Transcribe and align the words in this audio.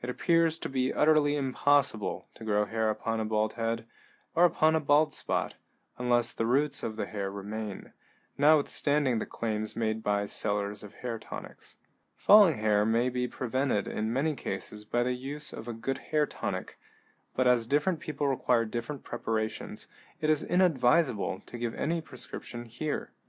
It 0.00 0.08
appears 0.08 0.58
to 0.60 0.68
be 0.68 0.94
utterly 0.94 1.34
impossible 1.34 2.28
to 2.34 2.44
grow 2.44 2.66
hair 2.66 2.88
upon 2.88 3.18
a 3.18 3.24
bald 3.24 3.54
head, 3.54 3.84
or 4.32 4.44
upon 4.44 4.76
a 4.76 4.80
bald 4.80 5.12
spot, 5.12 5.54
unless 5.98 6.30
the 6.30 6.46
roots 6.46 6.84
of 6.84 6.94
the 6.94 7.06
hair 7.06 7.32
remain, 7.32 7.92
notwithstanding 8.38 9.18
the 9.18 9.26
claims 9.26 9.74
made 9.74 10.00
by 10.04 10.26
sellers 10.26 10.84
of 10.84 10.94
hair 10.94 11.18
tonics. 11.18 11.78
Falling 12.14 12.58
hair 12.58 12.84
may 12.86 13.08
be 13.08 13.26
prevented 13.26 13.88
in 13.88 14.12
many 14.12 14.36
cases 14.36 14.84
by 14.84 15.02
the 15.02 15.14
use 15.14 15.52
of 15.52 15.66
a 15.66 15.72
good 15.72 15.98
hair 15.98 16.26
tonic, 16.26 16.78
but 17.34 17.48
as 17.48 17.66
different 17.66 17.98
people 17.98 18.28
require 18.28 18.64
different 18.64 19.02
preparations, 19.02 19.88
it 20.20 20.30
is 20.30 20.44
inadvisable 20.44 21.40
to 21.46 21.58
give 21.58 21.74
any 21.74 22.00
prescription 22.00 22.66
here. 22.66 23.10